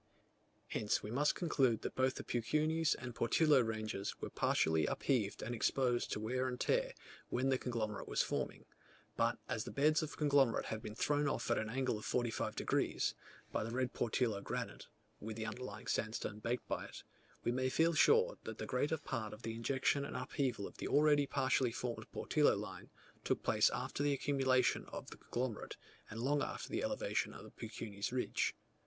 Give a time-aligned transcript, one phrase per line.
[0.69, 5.53] Hence we must conclude, that both the Peuquenes and Portillo ranges were partially upheaved and
[5.53, 6.95] exposed to wear and tear,
[7.29, 8.65] when the conglomerate was forming;
[9.15, 12.05] but as the beds of the conglomerate have been thrown off at an angle of
[12.05, 13.13] 45 degs.
[13.51, 14.87] by the red Portillo granite
[15.19, 17.03] (with the underlying sandstone baked by it),
[17.43, 20.87] we may feel sure, that the greater part of the injection and upheaval of the
[20.87, 22.89] already partially formed Portillo line,
[23.23, 25.77] took place after the accumulation of the conglomerate,
[26.09, 28.55] and long after the elevation of the Peuquenes ridge.